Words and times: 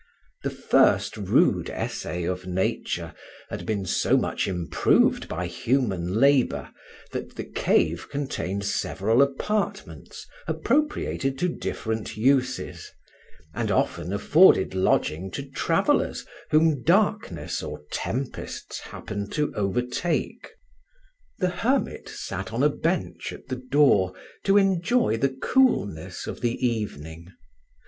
The 0.41 0.49
first 0.49 1.15
rude 1.15 1.69
essay 1.69 2.23
of 2.23 2.47
Nature 2.47 3.13
had 3.51 3.67
been 3.67 3.85
so 3.85 4.17
much 4.17 4.47
improved 4.47 5.27
by 5.29 5.45
human 5.45 6.15
labour 6.19 6.71
that 7.11 7.35
the 7.35 7.43
cave 7.43 8.09
contained 8.09 8.65
several 8.65 9.21
apartments 9.21 10.25
appropriated 10.47 11.37
to 11.37 11.49
different 11.49 12.17
uses, 12.17 12.89
and 13.53 13.69
often 13.69 14.11
afforded 14.11 14.73
lodging 14.73 15.29
to 15.33 15.43
travellers 15.47 16.25
whom 16.49 16.81
darkness 16.81 17.61
or 17.61 17.83
tempests 17.91 18.79
happened 18.79 19.31
to 19.33 19.53
overtake. 19.55 20.49
The 21.37 21.49
hermit 21.49 22.09
sat 22.09 22.51
on 22.51 22.63
a 22.63 22.69
bench 22.69 23.31
at 23.31 23.49
the 23.49 23.57
door, 23.69 24.15
to 24.45 24.57
enjoy 24.57 25.17
the 25.17 25.29
coolness 25.29 26.25
of 26.25 26.41
the 26.41 26.55
evening. 26.65 27.27